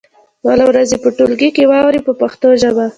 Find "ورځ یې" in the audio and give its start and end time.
0.69-0.97